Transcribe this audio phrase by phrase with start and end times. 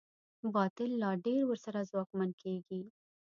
[0.53, 2.81] باطل لا ډېر ورسره ځواکمن کېږي.